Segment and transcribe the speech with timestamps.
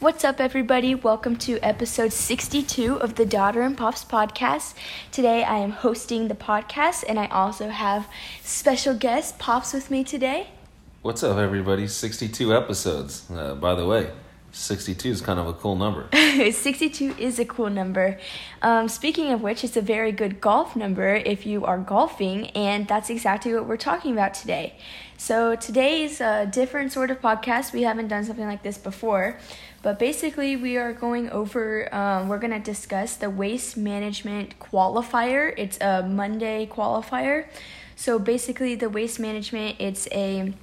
[0.00, 0.94] What's up, everybody?
[0.94, 4.74] Welcome to episode 62 of the Daughter and Pops podcast.
[5.12, 8.08] Today I am hosting the podcast, and I also have
[8.42, 10.48] special guest Pops with me today.
[11.00, 11.86] What's up, everybody?
[11.86, 13.30] 62 episodes.
[13.30, 14.10] Uh, by the way,
[14.52, 16.08] 62 is kind of a cool number.
[16.12, 18.18] 62 is a cool number.
[18.62, 22.86] Um, speaking of which, it's a very good golf number if you are golfing, and
[22.86, 24.74] that's exactly what we're talking about today.
[25.16, 27.72] So, today's a different sort of podcast.
[27.72, 29.38] We haven't done something like this before,
[29.84, 35.52] but basically, we are going over, um, we're going to discuss the waste management qualifier.
[35.58, 37.46] It's a Monday qualifier.
[37.94, 40.54] So, basically, the waste management, it's a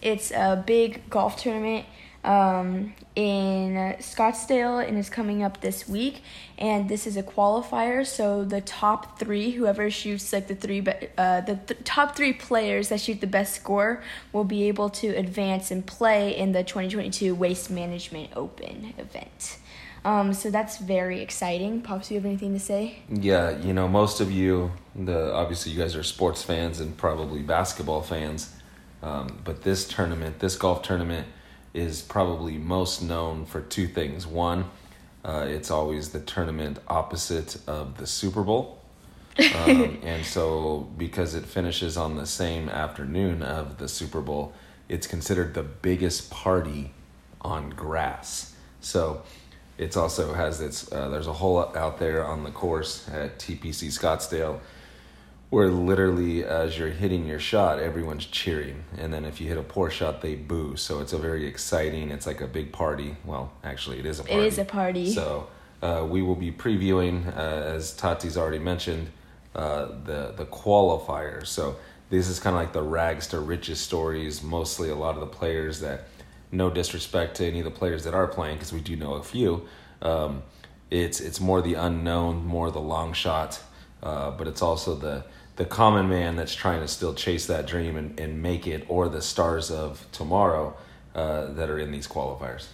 [0.00, 1.84] it's a big golf tournament
[2.24, 6.22] um, in Scottsdale and is coming up this week.
[6.58, 10.84] And this is a qualifier, so the top three, whoever shoots like the three,
[11.18, 15.08] uh, the th- top three players that shoot the best score, will be able to
[15.08, 19.58] advance and play in the 2022 Waste Management Open event.
[20.04, 21.80] Um, so that's very exciting.
[21.80, 22.98] Pops, do you have anything to say?
[23.08, 27.42] Yeah, you know, most of you, the obviously you guys are sports fans and probably
[27.42, 28.54] basketball fans,
[29.02, 31.26] um, but this tournament, this golf tournament
[31.74, 34.26] is probably most known for two things.
[34.26, 34.66] One,
[35.24, 38.80] uh, it's always the tournament opposite of the Super Bowl.
[39.54, 44.52] um, and so, because it finishes on the same afternoon of the Super Bowl,
[44.88, 46.92] it's considered the biggest party
[47.40, 48.54] on grass.
[48.80, 49.22] So,
[49.78, 53.88] it's also has its uh, there's a hole out there on the course at TPC
[53.88, 54.60] Scottsdale
[55.52, 58.84] where literally as you're hitting your shot everyone's cheering.
[58.96, 60.76] And then if you hit a poor shot they boo.
[60.76, 63.16] So it's a very exciting it's like a big party.
[63.26, 65.12] Well actually it is a party it is a party.
[65.12, 65.48] So
[65.82, 69.10] uh, we will be previewing uh, as tati's already mentioned
[69.54, 71.76] uh, the the qualifiers so
[72.08, 75.26] this is kind of like the rags to riches stories mostly a lot of the
[75.26, 76.08] players that
[76.50, 79.22] no disrespect to any of the players that are playing because we do know a
[79.22, 79.68] few.
[80.00, 80.44] Um,
[80.90, 83.60] it's it's more the unknown more the long shot
[84.02, 85.24] uh, but it's also the
[85.56, 89.08] the common man that's trying to still chase that dream and, and make it, or
[89.08, 90.76] the stars of tomorrow
[91.14, 92.66] uh, that are in these qualifiers.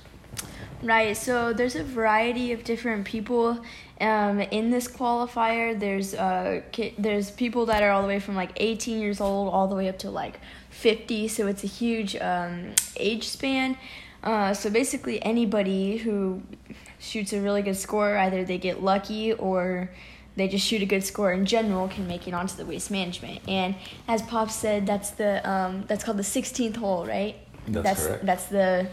[0.82, 1.16] Right.
[1.16, 3.60] So there's a variety of different people
[4.00, 5.78] um, in this qualifier.
[5.78, 6.62] There's uh,
[6.96, 9.88] there's people that are all the way from like 18 years old all the way
[9.88, 10.38] up to like
[10.70, 11.26] 50.
[11.28, 13.76] So it's a huge um, age span.
[14.22, 16.42] Uh, so basically, anybody who
[17.00, 19.90] shoots a really good score, either they get lucky or
[20.38, 23.40] they just shoot a good score in general can make it onto the waste management.
[23.48, 23.74] And
[24.06, 27.36] as Pop said, that's the um, that's called the 16th hole, right?
[27.66, 28.26] That's, that's correct.
[28.26, 28.88] That's the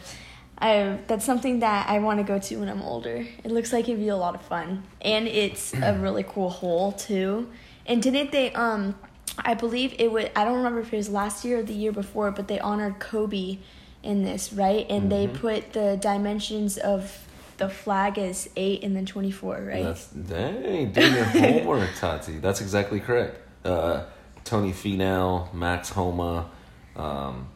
[0.58, 3.26] I that's something that I want to go to when I'm older.
[3.44, 6.92] It looks like it'd be a lot of fun, and it's a really cool hole
[6.94, 7.50] too.
[7.86, 8.96] And didn't they um
[9.38, 11.92] I believe it would I don't remember if it was last year or the year
[11.92, 13.60] before, but they honored Kobe
[14.02, 14.86] in this, right?
[14.90, 15.34] And mm-hmm.
[15.34, 17.28] they put the dimensions of
[17.58, 19.84] the flag is eight and then twenty four, right?
[19.84, 22.38] That's dang, do your homework, Tati.
[22.40, 23.40] That's exactly correct.
[23.66, 24.06] Uh,
[24.44, 26.50] Tony Finau, Max Homa,
[26.96, 27.48] um,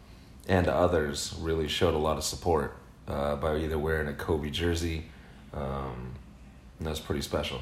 [0.48, 2.76] and others really showed a lot of support
[3.08, 5.06] uh, by either wearing a Kobe jersey.
[5.54, 6.16] Um,
[6.82, 7.62] that was pretty special.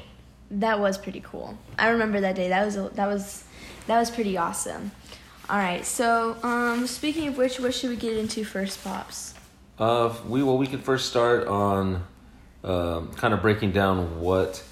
[0.50, 1.58] That was pretty cool.
[1.78, 2.48] I remember that day.
[2.48, 3.44] That was that was
[3.86, 4.92] that was pretty awesome.
[5.50, 5.84] All right.
[5.84, 9.34] So, um, speaking of which, what should we get into first, pops?
[9.78, 12.04] Uh, we well, we could first start on
[12.64, 14.62] um, kind of breaking down what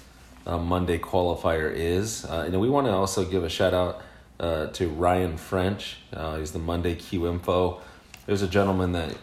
[0.45, 2.25] Monday qualifier is.
[2.25, 4.01] Uh, and we want to also give a shout out
[4.39, 5.97] uh, to Ryan French.
[6.13, 7.81] Uh, he's the Monday Q Info.
[8.25, 9.15] There's a gentleman that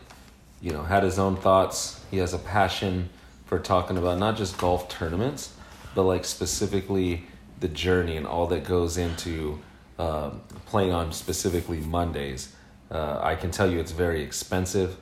[0.61, 2.01] you know had his own thoughts.
[2.11, 3.11] He has a passion
[3.47, 5.55] for talking about not just golf tournaments,
[5.95, 7.25] but like specifically
[7.61, 9.59] the journey and all that goes into
[9.99, 12.55] um, playing on specifically Mondays.
[12.91, 14.97] Uh, I can tell you it's very expensive.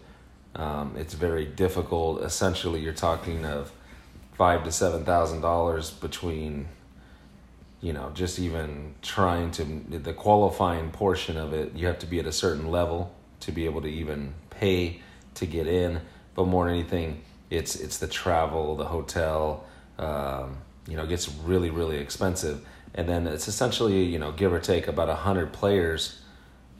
[0.54, 2.22] Um, it's very difficult.
[2.22, 3.72] Essentially, you're talking of
[4.34, 6.68] five to seven thousand dollars between,
[7.80, 11.74] you know, just even trying to the qualifying portion of it.
[11.74, 15.00] You have to be at a certain level to be able to even pay
[15.34, 16.00] to get in.
[16.34, 19.64] But more than anything, it's it's the travel, the hotel.
[19.98, 24.60] Um, you know, gets really really expensive, and then it's essentially you know give or
[24.60, 26.21] take about a hundred players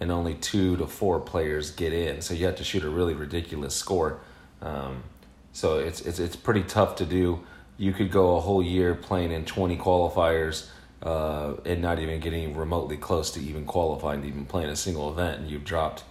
[0.00, 2.20] and only two to four players get in.
[2.22, 4.20] So you have to shoot a really ridiculous score.
[4.60, 5.04] Um,
[5.52, 7.40] so it's it's it's pretty tough to do.
[7.76, 10.68] You could go a whole year playing in 20 qualifiers
[11.02, 15.10] uh, and not even getting remotely close to even qualifying to even playing a single
[15.10, 16.04] event, and you've dropped,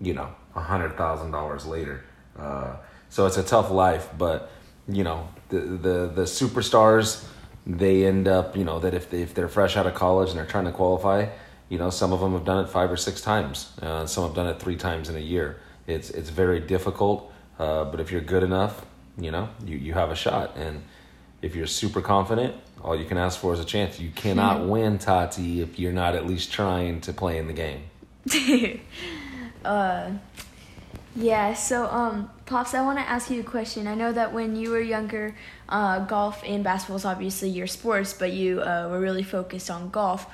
[0.00, 2.04] you know, a hundred thousand dollars later.
[2.38, 2.76] Uh,
[3.08, 4.50] so it's a tough life, but
[4.88, 7.24] you know the the the superstars
[7.66, 10.38] they end up you know that if they, if they're fresh out of college and
[10.38, 11.26] they're trying to qualify
[11.68, 13.72] you know, some of them have done it five or six times.
[13.80, 15.60] Uh, some have done it three times in a year.
[15.86, 18.84] It's it's very difficult, uh, but if you're good enough,
[19.18, 20.56] you know, you, you have a shot.
[20.56, 20.82] And
[21.42, 23.98] if you're super confident, all you can ask for is a chance.
[23.98, 27.84] You cannot win, Tati, if you're not at least trying to play in the game.
[29.64, 30.10] uh,
[31.16, 31.54] yeah.
[31.54, 33.86] So, um, pops, I want to ask you a question.
[33.86, 35.36] I know that when you were younger,
[35.68, 39.90] uh, golf and basketball is obviously your sports, but you uh, were really focused on
[39.90, 40.26] golf.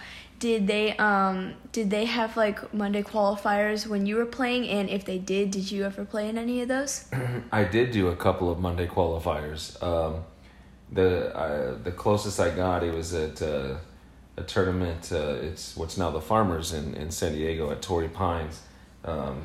[0.45, 4.69] Did they um did they have like Monday qualifiers when you were playing?
[4.69, 7.07] And if they did, did you ever play in any of those?
[7.61, 9.83] I did do a couple of Monday qualifiers.
[9.83, 10.23] Um,
[10.93, 13.77] the uh, the closest I got it was at uh,
[14.37, 15.11] a tournament.
[15.11, 18.61] Uh, it's what's now the Farmers in, in San Diego at Torrey Pines.
[19.07, 19.45] Um,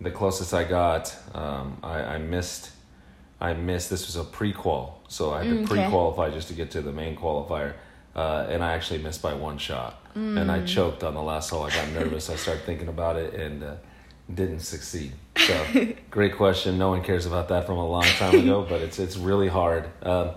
[0.00, 2.70] the closest I got, um, I, I missed.
[3.38, 3.90] I missed.
[3.90, 5.74] This was a pre-qual, so I had to Mm, okay.
[5.82, 7.74] pre-qualify just to get to the main qualifier,
[8.14, 11.62] uh, and I actually missed by one shot, and I choked on the last hole.
[11.62, 12.28] I got nervous.
[12.28, 13.74] I started thinking about it and uh,
[14.32, 15.12] didn't succeed.
[15.36, 16.76] So, great question.
[16.76, 19.88] No one cares about that from a long time ago, but it's it's really hard.
[20.02, 20.30] Um,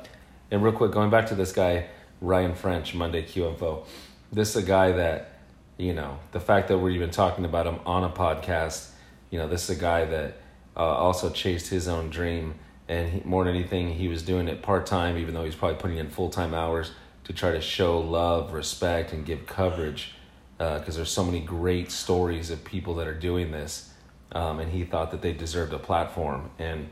[0.51, 1.87] and real quick, going back to this guy
[2.21, 3.85] Ryan French, Monday Q Info.
[4.31, 5.39] This is a guy that,
[5.77, 8.91] you know, the fact that we're even talking about him on a podcast,
[9.31, 10.37] you know, this is a guy that
[10.77, 12.55] uh, also chased his own dream.
[12.87, 15.77] And he, more than anything, he was doing it part time, even though he's probably
[15.77, 16.91] putting in full time hours
[17.23, 20.13] to try to show love, respect, and give coverage.
[20.57, 23.91] Because there's so many great stories of people that are doing this.
[24.31, 26.51] Um, and he thought that they deserved a platform.
[26.59, 26.89] And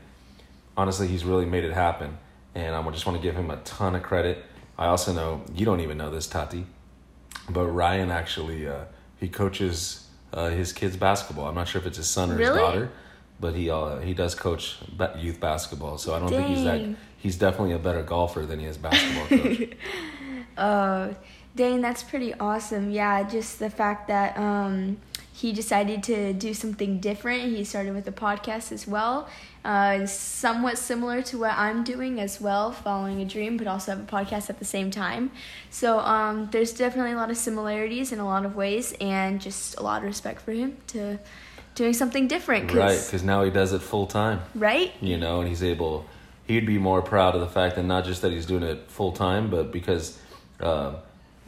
[0.76, 2.18] honestly, he's really made it happen.
[2.54, 4.44] And I just want to give him a ton of credit.
[4.76, 6.66] I also know you don't even know this, Tati,
[7.48, 8.84] but Ryan actually uh,
[9.18, 11.46] he coaches uh, his kids basketball.
[11.46, 12.90] I'm not sure if it's his son or his daughter,
[13.40, 14.76] but he uh, he does coach
[15.18, 15.98] youth basketball.
[15.98, 16.96] So I don't think he's that.
[17.16, 19.70] He's definitely a better golfer than he is basketball coach.
[20.56, 21.14] Uh,
[21.56, 22.90] dang, that's pretty awesome.
[22.90, 24.98] Yeah, just the fact that um,
[25.32, 27.44] he decided to do something different.
[27.44, 29.28] He started with a podcast as well,
[29.64, 34.00] uh, somewhat similar to what I'm doing as well, following a dream, but also have
[34.00, 35.30] a podcast at the same time.
[35.70, 39.78] So um, there's definitely a lot of similarities in a lot of ways, and just
[39.78, 41.18] a lot of respect for him to
[41.80, 42.68] doing something different.
[42.68, 44.40] 'cause- right, because now he does it full time.
[44.54, 44.92] Right?
[45.00, 46.04] you know, and he's able.
[46.46, 49.12] He'd be more proud of the fact that not just that he's doing it full
[49.12, 50.18] time, but because
[50.60, 50.92] uh,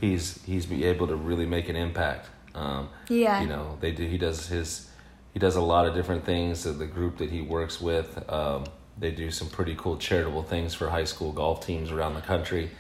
[0.01, 2.29] he's he's be able to really make an impact.
[2.55, 3.43] Um, Yeah.
[3.43, 4.05] You know, they do.
[4.07, 4.89] He does his.
[5.35, 6.65] He does a lot of different things.
[6.65, 8.65] The group that he works with, um,
[8.99, 12.71] they do some pretty cool charitable things for high school golf teams around the country.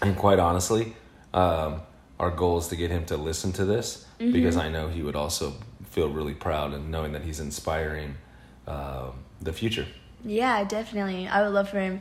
[0.00, 0.94] And quite honestly,
[1.34, 1.82] um,
[2.18, 5.16] our goal is to get him to listen to this because I know he would
[5.16, 5.52] also
[5.92, 8.16] feel really proud and knowing that he's inspiring
[8.66, 9.86] um the future.
[10.24, 11.28] Yeah, definitely.
[11.28, 12.00] I would love for him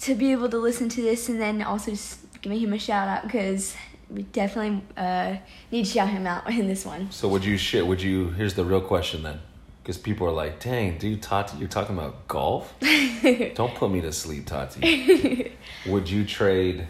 [0.00, 3.08] to be able to listen to this and then also just giving him a shout
[3.08, 3.74] out because
[4.10, 5.36] we definitely uh,
[5.70, 7.10] need to shout him out in this one.
[7.10, 7.86] So would you shit?
[7.86, 8.30] Would you?
[8.30, 9.40] Here's the real question then,
[9.82, 12.74] because people are like, "Dang, dude, Tati, you're talking about golf?
[13.54, 15.52] Don't put me to sleep, Tati."
[15.86, 16.86] would you trade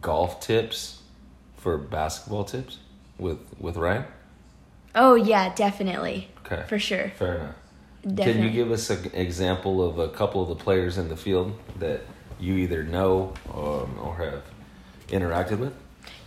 [0.00, 1.02] golf tips
[1.56, 2.78] for basketball tips
[3.18, 4.04] with with Ryan?
[4.98, 6.28] Oh yeah, definitely.
[6.44, 7.10] Okay, For sure.
[7.16, 7.54] fair enough.
[8.02, 8.32] Definitely.
[8.32, 11.58] Can you give us an example of a couple of the players in the field
[11.78, 12.00] that
[12.40, 14.42] you either know or, or have
[15.08, 15.74] interacted with?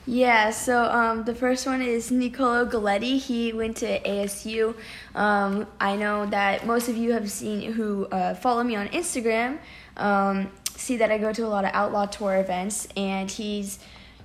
[0.05, 3.19] Yeah, so um, the first one is Nicolo Galletti.
[3.19, 4.75] He went to ASU.
[5.15, 9.59] Um, I know that most of you have seen who uh, follow me on Instagram
[9.97, 13.79] um, see that I go to a lot of Outlaw Tour events, and he's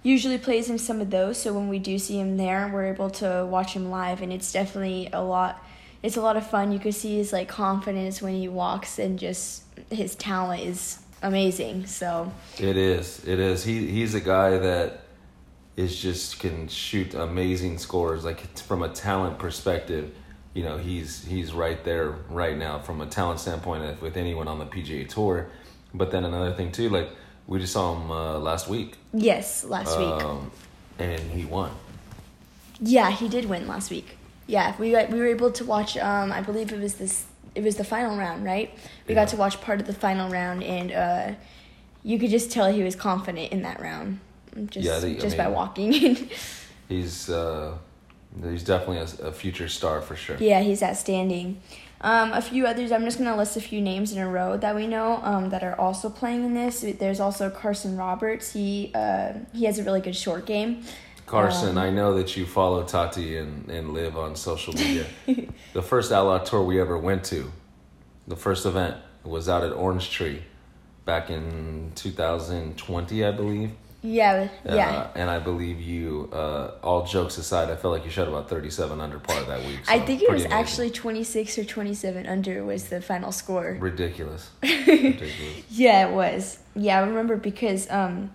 [0.06, 1.36] usually plays in some of those.
[1.36, 4.52] So when we do see him there, we're able to watch him live, and it's
[4.52, 5.62] definitely a lot.
[6.02, 6.70] It's a lot of fun.
[6.70, 11.86] You can see his like confidence when he walks, and just his talent is amazing.
[11.86, 13.26] So It is.
[13.26, 13.64] It is.
[13.64, 15.00] He he's a guy that
[15.76, 18.25] is just can shoot amazing scores.
[18.25, 20.14] Like from a talent perspective,
[20.54, 24.60] you know, he's he's right there right now from a talent standpoint with anyone on
[24.60, 25.48] the PGA Tour.
[25.92, 27.10] But then another thing too, like
[27.47, 30.07] we just saw him uh, last week, yes, last week.
[30.09, 30.50] um,
[30.99, 31.71] and he won.
[32.81, 34.17] Yeah, he did win last week.
[34.47, 35.97] Yeah, we got, we were able to watch.
[35.97, 37.26] Um, I believe it was this.
[37.55, 38.71] It was the final round, right?
[39.09, 39.23] We Yeah.
[39.23, 41.33] got to watch part of the final round, and uh,
[42.03, 44.21] you could just tell he was confident in that round,
[44.71, 46.29] just Yeah, they- I just by walking.
[46.88, 47.76] He's uh,
[48.45, 50.37] he's definitely a, a future star for sure.
[50.38, 51.61] yeah, he's outstanding.
[52.06, 52.92] Um, a few others.
[52.92, 55.64] I'm just gonna list a few names in a row that we know um, that
[55.64, 56.84] are also playing in this.
[57.00, 58.52] There's also Carson Roberts.
[58.52, 60.84] He uh, he has a really good short game.
[61.26, 65.06] Carson, Um, I know that you follow Tati and, and live on social media.
[65.72, 67.50] the first Outlaw tour we ever went to,
[68.28, 70.44] the first event was out at Orange Tree
[71.04, 73.72] back in 2020, I believe.
[74.06, 74.90] Yeah, yeah.
[74.90, 78.48] Uh, and I believe you, uh, all jokes aside, I felt like you shot about
[78.48, 79.80] 37 under par that week.
[79.88, 80.52] I think it was amazing.
[80.52, 83.76] actually 26 or 27 under was the final score.
[83.80, 84.50] ridiculous.
[84.62, 85.32] ridiculous.
[85.70, 86.58] Yeah, it was.
[86.76, 88.30] Yeah, I remember because um,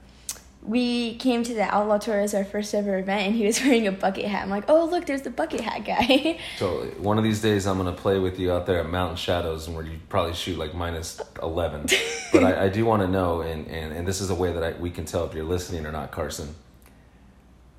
[0.64, 3.88] we came to the Outlaw Tour as our first ever event, and he was wearing
[3.88, 4.44] a bucket hat.
[4.44, 6.40] I'm like, oh look, there's the bucket hat guy.
[6.58, 6.90] totally.
[7.00, 9.76] one of these days, I'm gonna play with you out there at Mountain Shadows, and
[9.76, 11.88] where you probably shoot like minus eleven.
[12.34, 14.64] but I, I do want to know, and, and and this is a way that
[14.64, 16.56] I, we can tell if you're listening or not, Carson.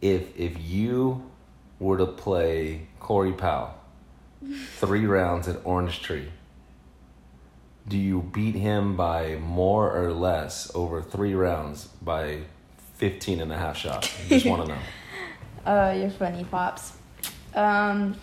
[0.01, 1.31] If if you
[1.79, 3.75] were to play Corey Powell
[4.79, 6.29] three rounds at Orange Tree,
[7.87, 12.41] do you beat him by more or less over three rounds by
[13.02, 14.09] 15 and a half shots?
[14.28, 14.78] Just want to know.
[15.66, 16.92] Oh, you're funny, pops.
[17.52, 18.14] Um,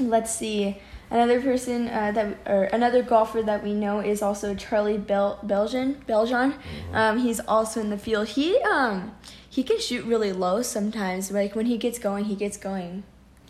[0.00, 0.76] let's see.
[1.08, 6.04] Another person uh, that or another golfer that we know is also Charlie Bel- Beljan.
[6.06, 6.54] Beljan.
[6.92, 8.26] Um, he's also in the field.
[8.26, 9.14] He um
[9.48, 11.30] he can shoot really low sometimes.
[11.30, 13.04] Like when he gets going, he gets going.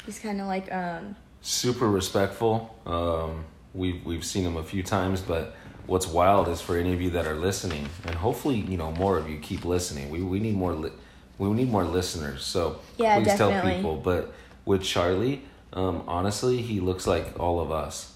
[0.04, 2.76] He's kind of like um super respectful.
[2.84, 7.00] Um, we've we've seen him a few times, but what's wild is for any of
[7.00, 10.10] you that are listening, and hopefully you know more of you keep listening.
[10.10, 10.92] We we need more li-
[11.38, 12.44] we need more listeners.
[12.44, 13.76] So Yeah, please tell definitely.
[13.76, 13.96] people.
[13.96, 14.32] But
[14.64, 18.12] with Charlie, um, honestly, he looks like all of us.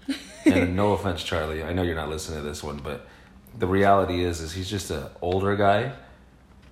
[0.46, 1.62] and no offense, Charlie.
[1.62, 3.06] I know you're not listening to this one, but
[3.58, 5.92] the reality is, is he's just an older guy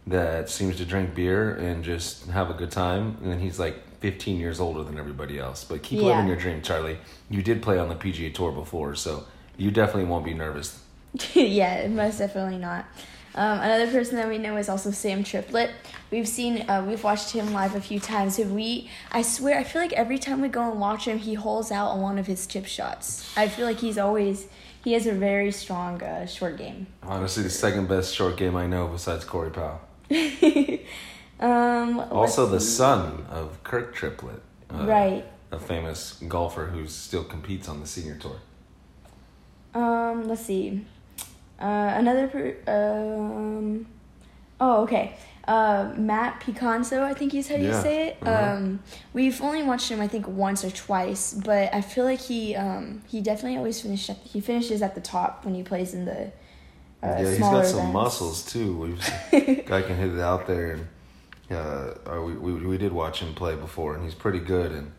[0.07, 3.19] that seems to drink beer and just have a good time.
[3.23, 5.63] And he's like 15 years older than everybody else.
[5.65, 6.07] But keep Yeah.
[6.07, 6.99] living your dream, Charlie.
[7.29, 9.25] You did play on the PGA Tour before, so
[9.61, 10.81] you definitely won't be nervous.
[11.35, 12.87] yeah, most definitely not.
[13.35, 15.71] Um, another person that we know is also Sam Triplett.
[16.11, 19.63] We've seen, uh, we've watched him live a few times, and we, I swear, I
[19.65, 22.27] feel like every time we go and watch him, he holds out on one of
[22.27, 23.33] his chip shots.
[23.37, 24.49] I feel like he's always,
[24.83, 26.89] he has a very strong uh, short game.
[27.05, 29.81] Honestly, the second best short game I know besides Corey Powell.
[31.41, 34.43] Um, Also, the son of Kirk Triplett.
[34.71, 35.25] uh, Right.
[35.53, 38.37] A famous golfer who still competes on the senior tour.
[39.75, 40.85] Um, let's see.
[41.61, 43.87] Uh, another, per- um,
[44.61, 45.17] oh, okay.
[45.47, 48.19] Uh, Matt Picanso, I think he's how you say it.
[48.23, 48.57] uh-huh.
[48.57, 48.81] Um,
[49.13, 53.03] we've only watched him, I think, once or twice, but I feel like he, um,
[53.09, 54.11] he definitely always finished.
[54.11, 56.31] At, he finishes at the top when he plays in the.
[57.03, 57.93] Uh, yeah, he's got some events.
[57.95, 58.77] muscles too.
[58.77, 59.01] We've
[59.67, 60.89] guy can hit it out there, and
[61.51, 64.71] uh, uh, we, we we did watch him play before, and he's pretty good.
[64.71, 64.93] And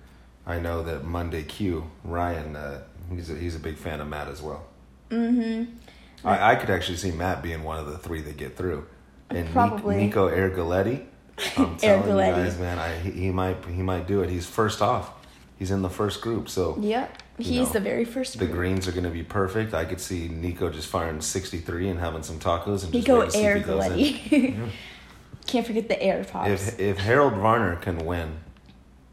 [0.45, 2.81] I know that Monday Q Ryan, uh,
[3.15, 4.63] he's a, he's a big fan of Matt as well.
[5.09, 5.73] Mm-hmm.
[6.27, 8.85] I, I could actually see Matt being one of the three that get through,
[9.29, 9.97] and Nic- Probably.
[9.97, 11.05] Nico Ergoletti.
[11.57, 14.29] I'm telling you guys, man, I he, might he might do it.
[14.29, 15.11] He's first off.
[15.57, 17.21] He's in the first group, so Yep.
[17.37, 18.37] He's know, the very first.
[18.37, 18.57] the group.
[18.57, 19.73] greens are going to be perfect.
[19.73, 23.25] I could see Nico just firing 63 and having some tacos and just Nico wait
[23.25, 23.91] to see if he goes in.
[23.97, 24.69] Ergoletti.
[25.47, 26.49] Can't forget the air pops.
[26.49, 28.37] If if Harold Varner can win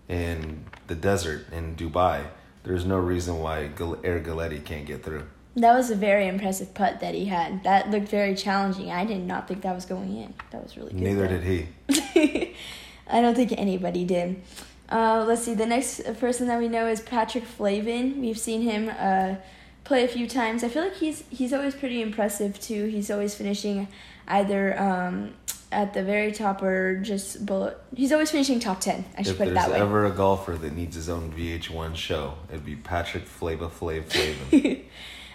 [0.08, 2.24] in the desert in Dubai,
[2.64, 3.70] there's no reason why
[4.04, 5.24] Air Galletti can't get through.
[5.56, 7.64] That was a very impressive putt that he had.
[7.64, 8.92] That looked very challenging.
[8.92, 10.34] I did not think that was going in.
[10.50, 11.02] That was really good.
[11.02, 11.40] Neither though.
[11.40, 12.54] did he.
[13.08, 14.40] I don't think anybody did.
[14.88, 15.54] Uh, let's see.
[15.54, 18.20] The next person that we know is Patrick Flavin.
[18.20, 19.36] We've seen him uh,
[19.84, 20.62] play a few times.
[20.62, 22.86] I feel like he's he's always pretty impressive too.
[22.86, 23.88] He's always finishing
[24.28, 25.34] either um,
[25.70, 27.74] at the very top or just below.
[27.94, 29.04] He's always finishing top ten.
[29.16, 29.74] I should If put it that way.
[29.74, 33.68] If there's ever a golfer that needs his own VH1 show, it'd be Patrick Flava
[33.68, 34.84] Flav Flavin.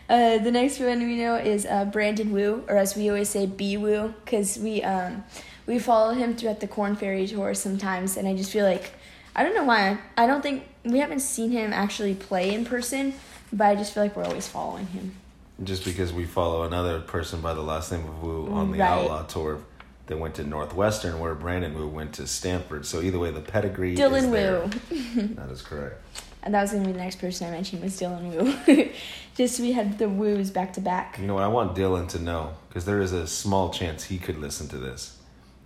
[0.09, 3.45] Uh, the next one we know is uh, Brandon Wu, or as we always say,
[3.45, 5.23] B Wu, because we um,
[5.65, 8.91] we follow him throughout the Corn Ferry tour sometimes, and I just feel like
[9.33, 13.13] I don't know why I don't think we haven't seen him actually play in person,
[13.53, 15.15] but I just feel like we're always following him.
[15.63, 18.89] Just because we follow another person by the last name of Wu on the Right.
[18.89, 19.59] Outlaw Tour
[20.07, 22.85] that went to Northwestern, where Brandon Wu went to Stanford.
[22.85, 24.29] So either way, the pedigree is Dylan.
[24.29, 26.01] Wu, That is correct.
[26.43, 28.31] and that was gonna be the next person I mentioned was Dylan
[28.67, 28.89] Wu.
[29.35, 31.17] just we had the Woos back to back.
[31.19, 31.43] You know what?
[31.43, 34.77] I want Dylan to know because there is a small chance he could listen to
[34.77, 35.19] this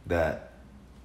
[0.06, 0.51] that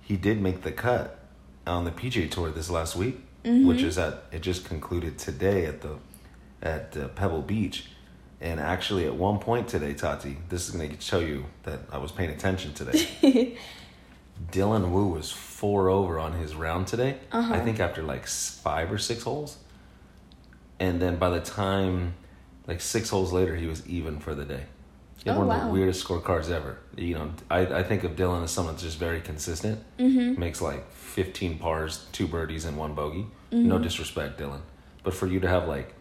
[0.03, 1.19] he did make the cut
[1.67, 5.81] on the PGA Tour this last week, which is at it just concluded today at
[5.81, 5.97] the
[6.63, 7.87] at uh, Pebble Beach.
[8.43, 11.99] And actually, at one point today, Tati, this is going to show you that I
[11.99, 13.57] was paying attention today.
[14.51, 17.19] Dylan Wu was four over on his round today.
[17.31, 17.55] Uh-huh.
[17.55, 19.59] I think after like five or six holes.
[20.81, 22.15] And then by the time,
[22.67, 24.65] like six holes later, he was even for the day.
[25.23, 26.79] He had Oh, one of the weirdest scorecards ever.
[26.97, 29.81] You know, I, I think of Dylan as someone that's just very consistent.
[29.99, 30.41] Mm-hmm.
[30.41, 33.27] Makes like 15 pars, two birdies, and one bogey.
[33.53, 33.83] No Mm-hmm.
[33.85, 34.63] disrespect, Dylan.
[35.05, 35.95] But for you to have like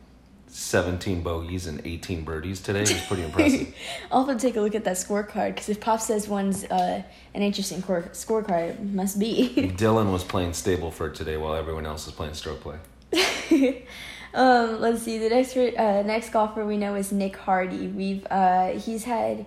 [0.52, 2.82] 17 bogeys and 18 birdies today.
[2.82, 3.74] is pretty impressive.
[4.12, 7.02] I'll have to take a look at that scorecard because if Pop says one's uh,
[7.34, 9.54] an interesting cor- scorecard, it must be.
[9.78, 12.78] Dylan was playing Stableford today while everyone else was playing stroke play.
[14.34, 15.18] um, let's see.
[15.18, 17.88] The next uh, next golfer we know is Nick Hardy.
[17.88, 19.46] We've uh, he's had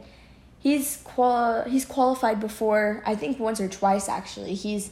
[0.58, 3.02] he's qual he's qualified before.
[3.06, 4.54] I think once or twice actually.
[4.54, 4.90] He's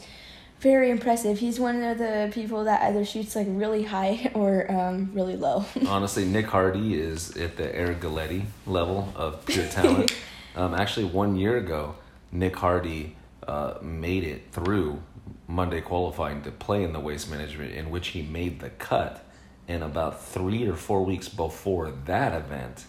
[0.63, 1.41] very impressive.
[1.41, 5.65] He's one of the people that either shoots like really high or um, really low.
[5.87, 10.15] Honestly, Nick Hardy is at the Eric Galletti level of pure talent.
[10.57, 11.97] um, actually, one year ago,
[12.31, 13.17] Nick Hardy
[13.47, 15.03] uh, made it through
[15.49, 19.25] Monday qualifying to play in the waste management, in which he made the cut.
[19.67, 22.85] And about three or four weeks before that event,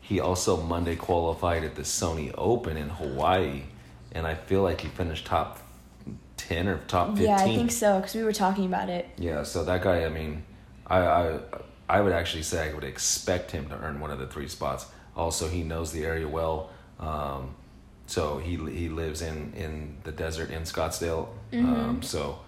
[0.00, 3.62] he also Monday qualified at the Sony Open in Hawaii,
[4.12, 5.58] and I feel like he finished top
[6.48, 7.26] ten or top fifteen.
[7.26, 9.08] Yeah, I think so because we were talking about it.
[9.18, 10.44] Yeah, so that guy, I mean,
[10.86, 11.38] I, I
[11.88, 14.86] I would actually say I would expect him to earn one of the three spots.
[15.16, 16.70] Also, he knows the area well.
[16.98, 17.54] Um,
[18.06, 21.28] so he he lives in in the desert in Scottsdale.
[21.52, 21.74] Mm-hmm.
[21.74, 22.38] Um, so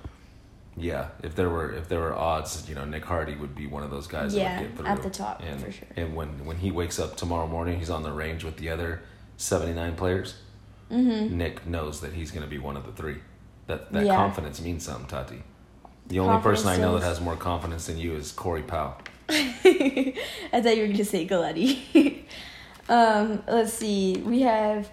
[0.76, 3.82] yeah, if there were if there were odds, you know, Nick Hardy would be one
[3.82, 5.88] of those guys Yeah, that would get through at the top, And for sure.
[5.96, 9.02] and when when he wakes up tomorrow morning, he's on the range with the other
[9.36, 10.36] seventy nine players.
[10.90, 11.36] Mm-hmm.
[11.36, 13.18] Nick knows that he's going to be one of the three.
[13.70, 14.16] That that Yeah.
[14.16, 15.42] confidence means something, Tati.
[16.08, 18.96] The only person I know that has more confidence than you is Corey Powell.
[19.30, 22.24] I thought you were going to say Galletti.
[22.88, 24.16] um, let's see.
[24.16, 24.90] We have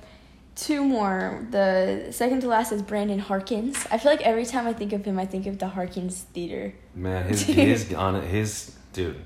[0.56, 1.44] two more.
[1.50, 3.88] The second to last is Brandon Harkins.
[3.90, 6.76] I feel like every time I think of him, I think of the Harkins Theater.
[6.94, 9.26] Man, his his on his dude,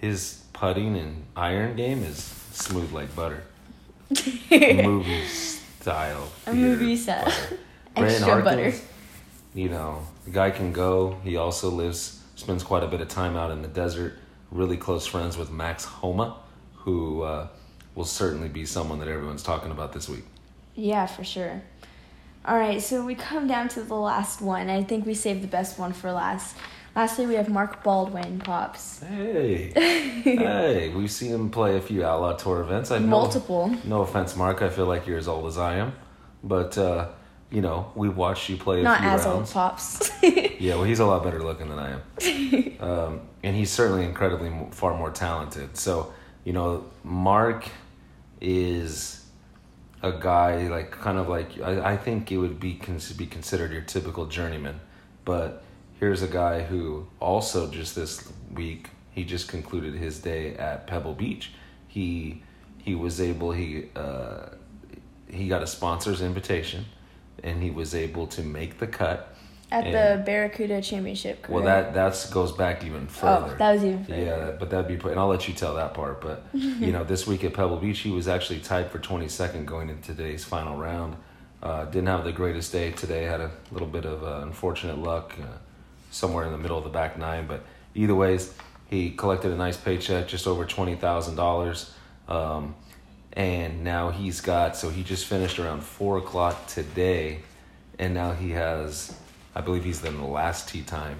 [0.00, 2.18] his putting and iron game is
[2.50, 3.44] smooth like butter.
[4.50, 6.28] movie style.
[6.48, 7.32] A movie style.
[7.94, 8.72] Brandon Extra butter.
[9.54, 11.18] You know, the guy can go.
[11.22, 14.18] He also lives, spends quite a bit of time out in the desert.
[14.50, 16.36] Really close friends with Max Homa,
[16.74, 17.48] who uh,
[17.94, 20.24] will certainly be someone that everyone's talking about this week.
[20.74, 21.62] Yeah, for sure.
[22.44, 24.68] All right, so we come down to the last one.
[24.68, 26.56] I think we saved the best one for last.
[26.94, 29.00] Lastly, we have Mark Baldwin pops.
[29.02, 29.72] Hey,
[30.22, 32.90] hey, we've seen him play a few Outlaw Tour events.
[32.90, 33.74] I know, Multiple.
[33.84, 34.62] No offense, Mark.
[34.62, 35.94] I feel like you're as old as I am,
[36.44, 37.08] but uh,
[37.54, 39.52] you know we watched you play a Not few as old rounds.
[39.52, 40.10] pops.
[40.60, 44.50] Yeah, well, he's a lot better looking than I am, um, and he's certainly incredibly
[44.70, 45.76] far more talented.
[45.76, 46.12] So,
[46.44, 47.68] you know, Mark
[48.40, 49.24] is
[50.02, 53.72] a guy like kind of like I, I think it would be cons- be considered
[53.72, 54.80] your typical journeyman,
[55.24, 55.62] but
[56.00, 61.14] here's a guy who also just this week he just concluded his day at Pebble
[61.14, 61.52] Beach.
[61.88, 62.42] He
[62.78, 64.46] he was able he uh,
[65.28, 66.84] he got a sponsor's invitation,
[67.42, 69.30] and he was able to make the cut.
[69.72, 71.48] At And- the Barracuda Championship.
[71.48, 73.52] Well, that that's goes back even further.
[73.54, 74.22] Oh, that was even further.
[74.22, 76.20] Yeah, but that'd be, and I'll let you tell that part.
[76.20, 79.88] But you know, this week at Pebble Beach, he was actually tied for 22nd going
[79.88, 81.16] into today's final round.
[81.62, 83.24] Uh, didn't have the greatest day today.
[83.24, 85.46] Had a little bit of uh, unfortunate luck, uh,
[86.10, 87.46] somewhere in the middle of the back nine.
[87.46, 88.52] But either ways,
[88.90, 91.92] he collected a nice paycheck, just over twenty thousand dollars.
[93.34, 97.40] And now he's got so he just finished around four o'clock today,
[97.98, 99.16] and now he has,
[99.56, 101.18] I believe he's in the last tee time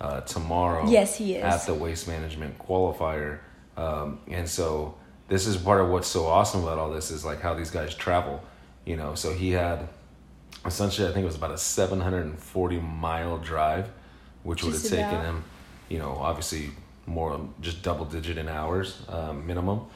[0.00, 0.88] uh, tomorrow.
[0.88, 1.44] Yes, he is.
[1.44, 3.38] at the waste management qualifier,
[3.76, 4.96] um, and so
[5.28, 7.94] this is part of what's so awesome about all this is like how these guys
[7.94, 8.42] travel.
[8.84, 9.88] You know, so he had
[10.66, 13.88] essentially I think it was about a seven hundred and forty mile drive,
[14.42, 15.22] which would have taken about.
[15.22, 15.44] him,
[15.88, 16.70] you know, obviously
[17.06, 19.86] more just double digit in hours um, minimum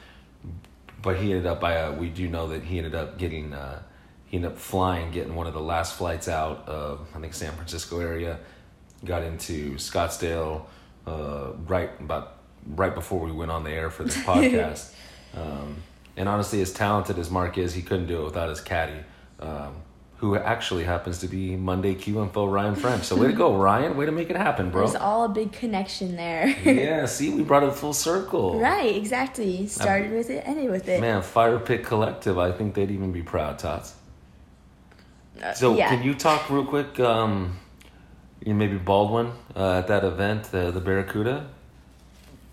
[1.02, 3.82] but he ended up by uh, we do know that he ended up getting uh,
[4.26, 7.52] he ended up flying getting one of the last flights out of I think San
[7.52, 8.38] Francisco area.
[9.04, 10.62] Got into Scottsdale
[11.06, 14.92] uh, right about right before we went on the air for this podcast.
[15.34, 15.76] Um,
[16.16, 19.00] and honestly as talented as Mark is he couldn't do it without his caddy.
[19.38, 19.74] Um,
[20.18, 23.96] who actually happens to be Monday Q Info Ryan French so way to go Ryan
[23.96, 26.46] way to make it happen bro There's all a big connection there.
[26.64, 29.66] yeah see we brought it full circle right, exactly.
[29.66, 31.00] Started with it, ended with it.
[31.00, 33.94] Man, Fire Pit Collective, I think they'd even be proud, Tots.
[35.42, 35.88] Uh, So, yeah.
[35.90, 36.98] can you talk real quick?
[36.98, 37.58] Um,
[38.44, 41.46] you know, maybe Baldwin uh, at that event, the the Barracuda.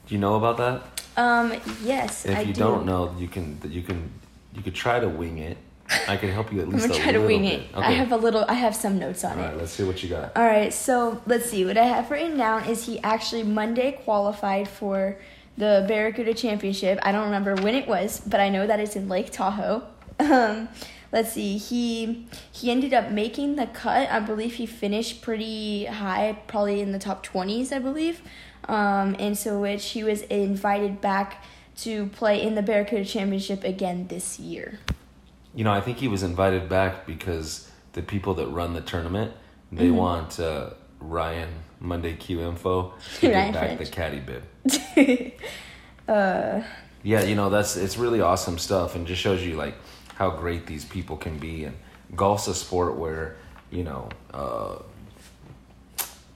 [0.07, 0.81] Do you know about that?
[1.15, 2.59] Um, yes, If I you do.
[2.61, 4.11] not know, you can you can
[4.55, 5.57] you could try to wing it.
[6.07, 6.83] I can help you at least.
[6.85, 7.61] I'm gonna try to wing bit.
[7.61, 7.67] it.
[7.75, 7.85] Okay.
[7.87, 8.45] I have a little.
[8.47, 9.47] I have some notes on All it.
[9.49, 10.35] right, let's see what you got.
[10.35, 11.65] All right, so let's see.
[11.65, 15.17] What I have written down is he actually Monday qualified for
[15.57, 16.99] the Barracuda Championship.
[17.03, 19.83] I don't remember when it was, but I know that it's in Lake Tahoe.
[20.19, 20.69] Um,
[21.11, 21.57] let's see.
[21.57, 24.09] He he ended up making the cut.
[24.11, 27.71] I believe he finished pretty high, probably in the top twenties.
[27.71, 28.21] I believe.
[28.69, 31.43] um, and so which he was invited back
[31.77, 34.77] to play in the Barracuda Championship again this year.
[35.55, 39.31] You know, I think he was invited back because the people that run the tournament
[39.71, 39.95] they Mm-hmm.
[39.95, 43.79] want uh, Ryan Monday Q info to get back French.
[43.89, 44.43] the caddy bid.
[46.07, 46.61] Uh,
[47.03, 49.75] Yeah, you know that's it's really awesome stuff, and just shows you like
[50.15, 51.63] how great these people can be.
[51.65, 51.75] And
[52.15, 53.35] golf's a sport where
[53.71, 54.75] you know uh,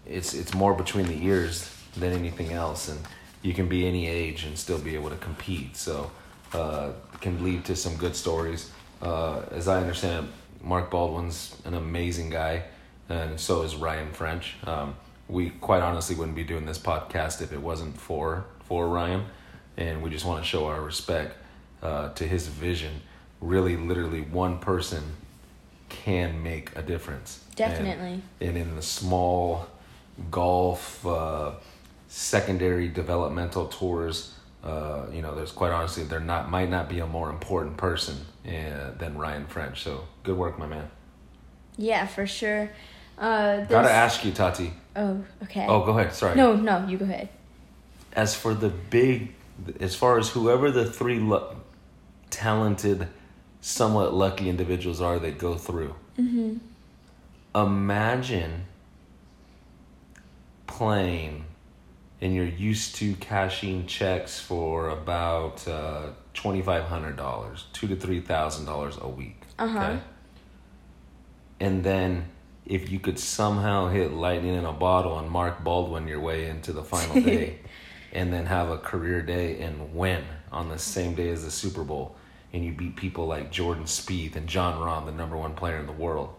[0.06, 3.00] it's it's more between the ears than anything else, and
[3.42, 5.76] you can be any age and still be able to compete.
[5.78, 6.12] So
[6.54, 8.72] uh, can lead to some good stories.
[9.02, 12.64] Uh, as I understand, it, Mark Baldwin's an amazing guy,
[13.10, 14.56] and so is Ryan French.
[14.66, 14.96] Um,
[15.28, 19.26] we quite honestly wouldn't be doing this podcast if it wasn't for for Ryan,
[19.78, 21.36] and we just want to show our respect
[21.82, 23.02] uh, to his vision.
[23.40, 25.04] Really, literally, one person
[25.90, 27.44] can make a difference.
[27.50, 28.22] And- Definitely.
[28.42, 29.68] and in the small
[30.32, 31.52] golf uh,
[32.08, 34.34] secondary developmental tours
[34.68, 38.16] uh, you know there's quite honestly there not might not be a more important person
[38.46, 40.90] uh, than Ryan French so good work my man
[41.80, 42.72] yeah, for sure.
[43.20, 45.66] Uh, this, gotta ask you Tati Oh, okay.
[45.68, 47.30] oh go ahead sorry No, no, you go ahead.
[48.14, 49.34] as for the big
[49.80, 51.48] as far as whoever the three lu-
[52.30, 53.08] talented
[53.62, 56.58] somewhat lucky individuals are that go through Mm-hmm.
[57.56, 58.66] imagine
[60.68, 61.46] playing
[62.22, 68.98] and you're used to cashing checks for about uh, $2500 two to three thousand dollars
[69.02, 69.98] a week Uh-huh.
[71.60, 72.26] and then
[72.66, 76.72] if you could somehow hit lightning in a bottle and mark baldwin your way into
[76.74, 77.60] the final day
[78.14, 81.84] and then have a career day and win on the same day as the super
[81.84, 82.16] bowl
[82.54, 85.86] and you beat people like jordan Spieth and jon Rahm, the number one player in
[85.86, 86.34] the world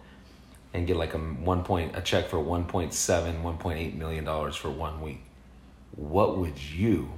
[0.75, 2.91] and get like a one point a check for 1.7
[3.43, 5.21] 1.8 million dollars for one week
[5.96, 7.11] what would you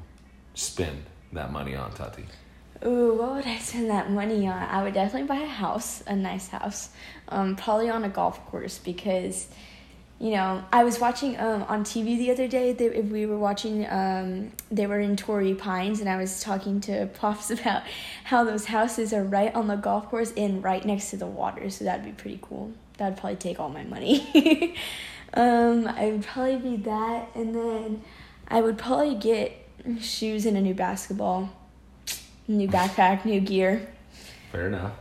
[0.54, 2.24] spend that money on tati
[2.85, 4.62] Ooh, what would I spend that money on?
[4.62, 6.88] I would definitely buy a house, a nice house,
[7.28, 9.48] um, probably on a golf course because,
[10.18, 12.72] you know, I was watching um, on TV the other day.
[12.72, 16.80] They, if we were watching, um, they were in Torrey Pines, and I was talking
[16.83, 17.83] to Pops about
[18.24, 21.68] how those houses are right on the golf course and right next to the water.
[21.68, 22.72] So that'd be pretty cool.
[22.96, 24.74] That'd probably take all my money.
[25.35, 28.02] um, would probably be that, and then
[28.50, 29.52] I would probably get
[30.00, 31.50] shoes and a new basketball.
[32.48, 33.88] New backpack, new gear.
[34.50, 34.92] fair enough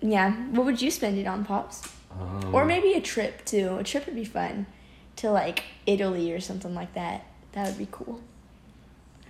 [0.00, 0.32] Yeah.
[0.52, 1.82] What would you spend it on, Pops?
[2.12, 3.76] um, Or maybe a trip too.
[3.78, 4.66] A trip would be fun.
[5.16, 7.24] To like Italy or something like that.
[7.52, 8.20] That would be cool.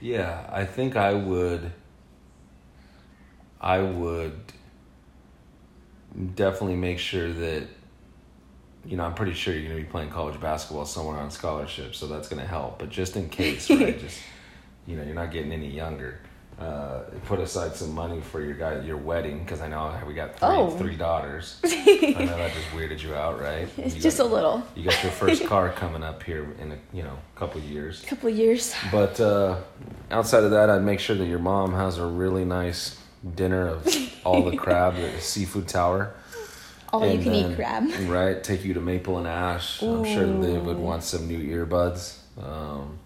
[0.01, 1.73] Yeah, I think I would.
[3.61, 4.53] I would
[6.35, 7.67] definitely make sure that,
[8.87, 11.95] you know, I'm pretty sure you're going to be playing college basketball somewhere on scholarship,
[11.95, 12.79] so that's going to help.
[12.79, 13.99] But just in case, right?
[14.07, 14.21] Just,
[14.87, 16.21] you know, you're not getting any younger.
[16.61, 20.39] Uh, put aside some money for your guy, your wedding, because I know we got
[20.39, 20.71] three, Oh.
[20.71, 21.59] three daughters.
[21.65, 23.67] I know that just weirded you out, right?
[23.77, 24.63] It's You just got- a little.
[24.77, 28.03] You got your first car coming up here in a you know couple years.
[28.07, 28.73] Couple years.
[28.93, 29.57] But uh,
[30.13, 33.01] outside of that, I'd make sure that your mom has a really nice
[33.35, 33.89] dinner of
[34.25, 36.15] all the crab at the Seafood Tower.
[36.95, 37.91] All you can eat crab.
[38.09, 39.83] Right, take you to Maple and Ash.
[39.83, 42.19] I'm sure Liv would want some new earbuds.
[42.41, 42.99] Um,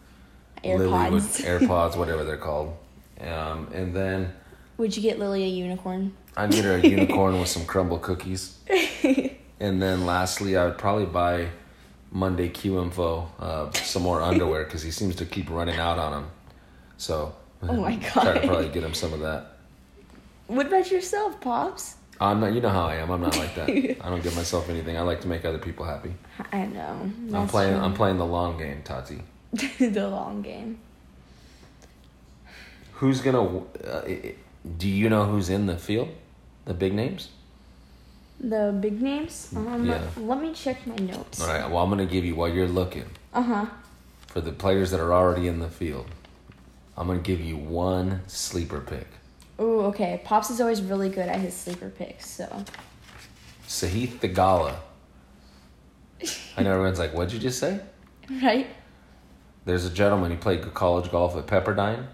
[0.63, 1.45] Lily would, AirPods.
[1.61, 2.77] AirPods, whatever they're called.
[3.21, 4.33] Um, and then
[4.77, 6.13] Would you get Lily a unicorn?
[6.37, 8.59] I'd get her a unicorn with some crumble cookies.
[9.61, 11.49] and then lastly, I would probably buy
[12.13, 16.13] Monday Q Info uh, some more underwear because he seems to keep running out on
[16.13, 16.31] them.
[16.99, 18.13] So, Oh my god!
[18.13, 19.57] try to probably get him some of that.
[20.47, 21.97] What about yourself, Pops?
[22.21, 22.53] I'm not.
[22.53, 23.11] You know how I am.
[23.11, 23.69] I'm not like that.
[24.05, 24.97] I don't give myself anything.
[24.97, 26.13] I like to make other people happy.
[26.53, 27.11] I know.
[27.33, 27.75] I'm playing.
[27.75, 27.83] true.
[27.85, 29.23] I'm playing the long game, Tati.
[29.79, 30.79] the long game.
[32.95, 33.59] Who's gonna?
[33.59, 34.03] Uh,
[34.77, 36.09] do you know who's in the field?
[36.65, 37.29] The big names.
[38.41, 39.53] The big names?
[39.57, 40.01] Um, Yeah.
[40.17, 41.41] Let me check my notes.
[41.41, 41.69] All right.
[41.69, 43.07] Well, I'm gonna give you while you're looking.
[43.33, 43.67] Uh huh.
[44.27, 46.07] for the players that are already in the field,
[46.97, 49.07] I'm gonna give you one sleeper pick.
[49.61, 50.21] Ooh, okay.
[50.25, 52.65] Pops is always really good at his sleeper picks, so.
[53.67, 54.77] Sahith Theegala.
[56.57, 57.81] I know everyone's like, "What'd you just say?"
[58.43, 58.67] Right?
[59.65, 60.31] There's a gentleman.
[60.31, 62.07] He played college golf at Pepperdine.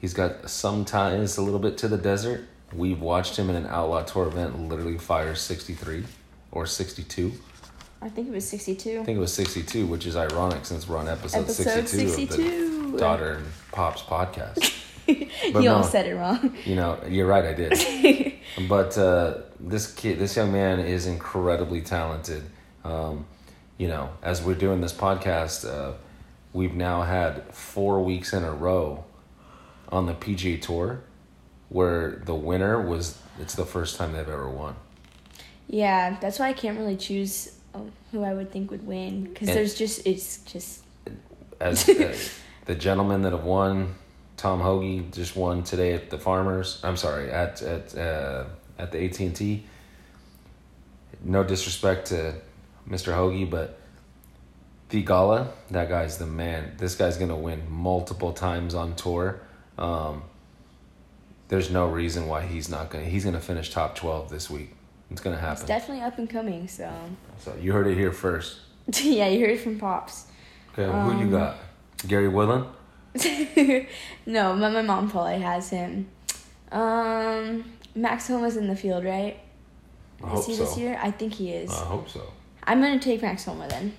[0.00, 2.48] He's got some ties a little bit to the desert.
[2.72, 6.04] We've watched him in an outlaw tour event literally fire 63
[6.50, 7.32] or 62.
[8.00, 9.00] I think it was 62.
[9.00, 12.84] I think it was 62, which is ironic since we're on episode, Episode 62, 62.
[12.86, 14.78] of the Daughter and Pops podcast.
[15.06, 15.72] you no.
[15.72, 16.56] almost said it wrong.
[16.64, 18.34] You know, you're right, I did.
[18.68, 22.42] but uh, this kid, this young man is incredibly talented.
[22.84, 23.26] Um,
[23.78, 25.94] you know, as we're doing this podcast, uh,
[26.52, 29.04] we've now had four weeks in a row
[29.90, 31.02] on the PGA Tour
[31.68, 34.76] where the winner was it's the first time they've ever won.
[35.68, 39.48] Yeah, that's why I can't really choose um, who I would think would win because
[39.48, 40.82] there's just it's just
[41.60, 42.14] As uh,
[42.66, 43.94] the gentlemen that have won,
[44.42, 46.80] Tom Hoge just won today at the Farmers.
[46.82, 48.44] I'm sorry, at at uh,
[48.76, 49.62] at the AT and T.
[51.22, 52.34] No disrespect to
[52.90, 53.14] Mr.
[53.14, 53.78] Hoge, but
[54.90, 56.72] Theegala, that guy's the man.
[56.76, 59.40] This guy's gonna win multiple times on tour.
[59.78, 60.24] Um,
[61.46, 63.04] there's no reason why he's not gonna.
[63.04, 64.74] He's gonna finish top twelve this week.
[65.12, 65.66] It's gonna it's happen.
[65.66, 66.66] definitely up and coming.
[66.66, 66.92] So
[67.38, 68.58] so you heard it here first.
[69.04, 70.26] yeah, you heard it from pops.
[70.72, 71.56] Okay, who you Um, got?
[72.08, 72.66] Gary Woodland.
[74.26, 76.08] no, my, my mom probably has him.
[76.70, 79.38] Um, Max Homa's in the field, right?
[80.22, 80.64] I is hope he so.
[80.64, 80.98] this year?
[81.00, 81.70] I think he is.
[81.70, 82.32] I hope so.
[82.64, 83.94] I'm gonna take Max Homa then,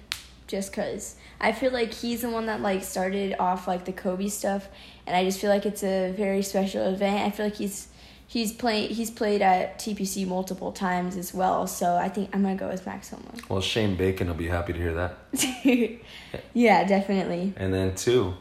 [0.48, 4.30] just cause I feel like he's the one that like started off like the Kobe
[4.30, 4.68] stuff,
[5.06, 7.26] and I just feel like it's a very special event.
[7.26, 7.90] I feel like he's
[8.26, 12.56] he's played he's played at TPC multiple times as well, so I think I'm gonna
[12.56, 13.34] go with Max Homa.
[13.50, 16.00] Well, Shane Bacon will be happy to hear that.
[16.54, 17.54] yeah, definitely.
[17.58, 18.34] And then two,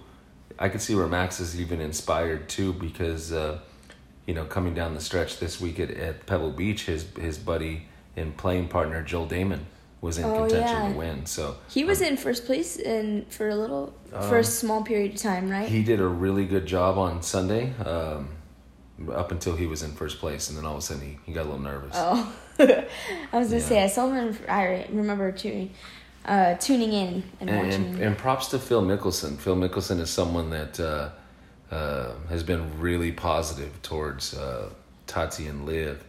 [0.63, 3.59] I could see where Max is even inspired too because, uh,
[4.27, 7.89] you know, coming down the stretch this week at, at Pebble Beach, his his buddy
[8.17, 9.61] and playing partner Joel Dahmen
[10.01, 10.93] was in Oh, contention yeah.
[10.93, 11.27] to win.
[11.27, 15.15] So He was in first place in for a little for Um, a small period
[15.15, 15.69] of time, right?
[15.69, 17.73] he did a really good job on Sunday.
[17.85, 18.29] Um,
[19.13, 21.33] up until he was in first place, and then all of a sudden he, he
[21.33, 21.95] got a little nervous.
[21.97, 22.87] Oh, I
[23.33, 23.67] was gonna Yeah.
[23.69, 24.29] say I saw him.
[24.29, 25.71] In, I remember tuning,
[26.25, 27.85] uh, tuning in and, and, watching.
[27.95, 29.37] and, and props to Phil Mickelson.
[29.39, 31.11] Phil Mickelson is someone that uh,
[31.75, 34.71] uh, has been really positive towards uh,
[35.07, 36.03] Tati and Liv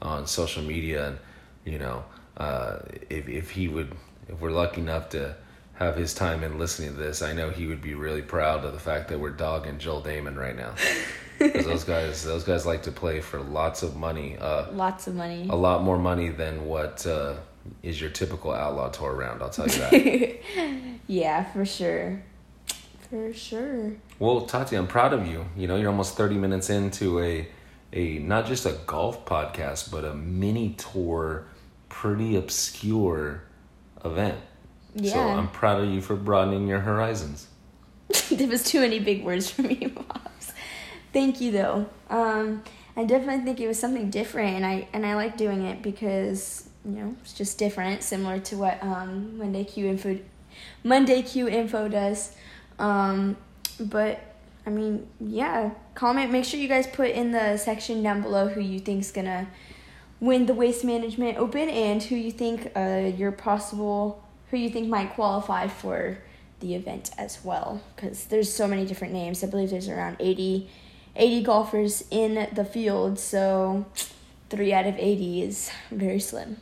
[0.00, 1.18] on social media, and
[1.64, 2.04] you know,
[2.36, 2.78] uh,
[3.10, 3.92] if if he would,
[4.28, 5.34] if we're lucky enough to
[5.74, 8.72] have his time in listening to this, I know he would be really proud of
[8.72, 10.74] the fact that we're dogging Joel Dahmen right now.
[11.38, 14.36] 'Cause those guys, those guys like to play for lots of money.
[14.40, 15.48] Uh, Lots of money.
[15.50, 17.34] a lot more money than what uh,
[17.82, 19.42] is your typical outlaw tour round.
[19.42, 20.36] I'll tell you that.
[21.06, 22.22] yeah, for sure.
[23.10, 23.92] For sure.
[24.18, 25.44] Well, Tati, I'm proud of you.
[25.56, 27.48] You know, you're almost 30 minutes into a
[27.92, 31.44] a not just a golf podcast, but a mini tour,
[31.88, 33.42] pretty obscure
[34.04, 34.38] event.
[34.94, 35.12] Yeah.
[35.12, 37.46] So I'm proud of you for broadening your horizons.
[38.30, 39.76] there was too many big words for me,
[40.08, 40.52] Pops.
[41.12, 41.86] Thank you though.
[42.08, 42.62] Um,
[42.96, 46.68] I definitely think it was something different, and I and I like doing it because
[46.84, 50.18] you know it's just different, similar to what um, Monday Q Info,
[50.84, 52.34] Monday Q Info does.
[52.78, 53.36] Um,
[53.78, 54.20] but
[54.66, 55.70] I mean, yeah.
[55.94, 56.30] Comment.
[56.30, 59.48] Make sure you guys put in the section down below who you think's gonna
[60.20, 64.88] win the Waste Management Open and who you think uh, your possible who you think
[64.88, 66.18] might qualify for
[66.60, 69.42] the event as well because there's so many different names.
[69.42, 70.70] I believe there's around 80,
[71.16, 73.86] 80 golfers in the field, so
[74.48, 76.58] three out of 80 is very slim.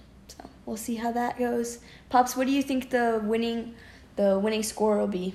[0.70, 1.80] We'll see how that goes.
[2.10, 3.74] Pops, what do you think the winning
[4.14, 5.34] the winning score will be?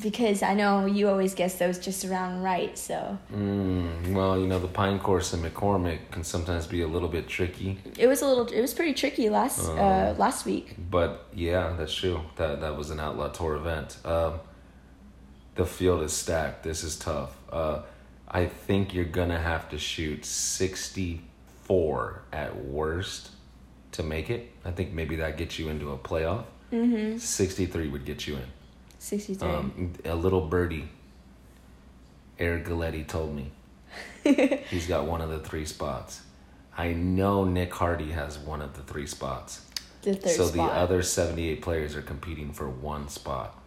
[0.00, 4.60] Because I know you always guess those just around right, so Mm, well, you know,
[4.60, 7.78] the Pine Course in McCormick can sometimes be a little bit tricky.
[7.98, 10.76] it was a little it was pretty tricky last uh, last week.
[10.88, 12.20] But yeah, that's true.
[12.36, 13.96] That that was an outlaw tour event.
[14.04, 14.34] Um,
[15.56, 16.62] the field is stacked.
[16.62, 17.36] This is tough.
[17.52, 17.82] Uh,
[18.28, 21.22] I think you're gonna have to shoot sixty
[21.64, 23.30] four at worst
[23.92, 24.50] to make it.
[24.64, 26.44] I think maybe that gets you into a playoff.
[26.72, 27.18] Mm-hmm.
[27.18, 28.44] Sixty three would get you in.
[29.00, 29.48] 63.
[29.48, 30.88] Um, a little birdie.
[32.38, 33.50] Eric Galletti told me
[34.68, 36.22] he's got one of the three spots.
[36.76, 39.66] I know Nick Hardy has one of the three spots.
[40.02, 40.54] the third so spot.
[40.70, 43.58] the other 78 players are competing for one spot.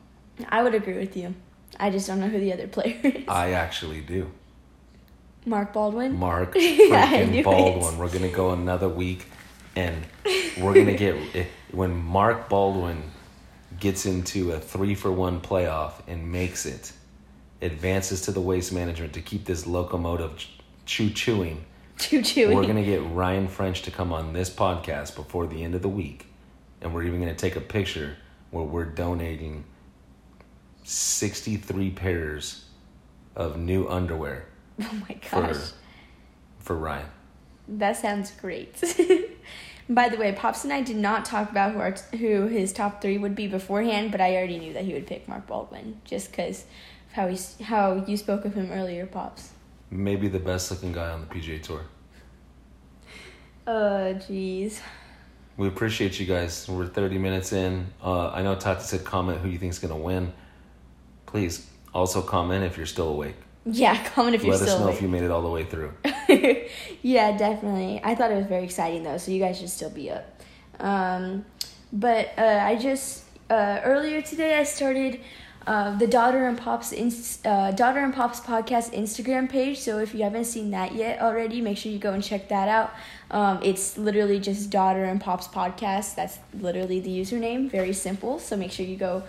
[0.50, 1.36] I would agree with you.
[1.80, 3.28] I just don't know who the other player is.
[3.28, 4.32] I actually do.
[5.46, 6.18] Mark Baldwin.
[6.18, 7.44] Mark freaking it.
[7.44, 7.98] Baldwin.
[7.98, 9.26] We're going to go another week
[9.76, 10.06] and
[10.60, 13.04] we're going to get when Mark Baldwin
[13.80, 16.94] gets into a 3 for 1 playoff and makes it
[17.62, 21.66] advances to the waste management to keep this locomotive ch- choo chewing.
[21.98, 22.54] Choo choo.
[22.54, 25.82] We're going to get Ryan French to come on this podcast before the end of
[25.82, 26.28] the week.
[26.82, 28.18] And we're even going to take a picture
[28.52, 29.64] where we're donating
[30.84, 32.66] 63 pairs
[33.36, 34.46] of new underwear
[34.82, 35.72] Oh my for, gosh.
[36.60, 37.08] for Ryan.
[37.68, 38.76] That sounds great.
[39.90, 43.02] By the way, Pops and I did not talk about who, our who his top
[43.02, 46.32] three would be beforehand, but I already knew that he would pick Mark Baldwin just
[46.32, 49.52] because of how, he, s- how you spoke of him earlier, Pops.
[49.92, 51.82] Maybe the best looking guy on the PGA Tour.
[53.68, 54.80] Uh, jeez.
[55.58, 56.68] We appreciate you guys.
[56.68, 57.88] We're 30 minutes in.
[58.04, 60.34] Uh, I know Tati said comment who you think's going to win.
[61.26, 63.36] please also comment if you're still awake.
[63.66, 64.68] Yeah, comment if you're still.
[64.68, 64.96] Let us know awake.
[64.98, 65.94] if you made it all the way through.
[67.02, 68.02] yeah, definitely.
[68.04, 70.26] I thought it was very exciting though, so you guys should still be up.
[70.80, 71.46] Um,
[71.92, 75.20] but uh, I just uh, earlier today I started
[75.66, 79.80] uh, the Daughter and Pops inst- uh, Daughter and Pops podcast Instagram page.
[79.80, 82.68] So if you haven't seen that yet already, make sure you go and check that
[82.68, 82.92] out.
[83.32, 86.16] Um, it's literally just Daughter and Pops podcast.
[86.16, 87.72] That's literally the username.
[87.72, 88.40] Very simple.
[88.40, 89.24] So make sure you go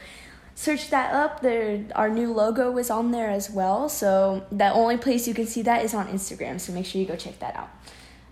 [0.54, 1.40] search that up.
[1.40, 3.88] There, our new logo is on there as well.
[3.88, 6.60] So the only place you can see that is on Instagram.
[6.60, 7.70] So make sure you go check that out.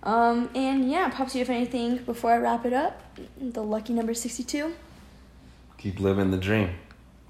[0.03, 3.01] Um, and yeah, Pops, you have anything before I wrap it up?
[3.39, 4.75] The lucky number sixty-two.
[5.79, 6.71] Keep living the dream.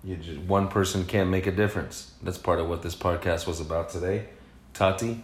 [0.05, 2.13] You just, one person can't make a difference.
[2.23, 4.27] That's part of what this podcast was about today.
[4.75, 5.23] Tati,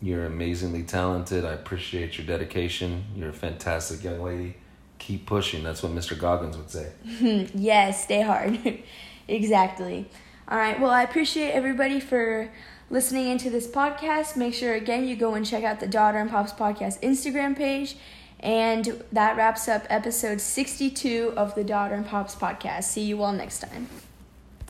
[0.00, 1.44] you're amazingly talented.
[1.44, 3.04] I appreciate your dedication.
[3.16, 4.56] You're a fantastic young lady.
[5.00, 5.64] Keep pushing.
[5.64, 6.16] That's what Mr.
[6.16, 6.92] Goggins would say.
[7.54, 8.82] yes, stay hard.
[9.28, 10.06] exactly.
[10.46, 10.78] All right.
[10.78, 12.52] Well, I appreciate everybody for
[12.90, 14.36] listening into this podcast.
[14.36, 17.96] Make sure again you go and check out the Daughter and Pops podcast Instagram page.
[18.40, 22.84] And that wraps up episode 62 of the Daughter and Pops podcast.
[22.84, 23.88] See you all next time.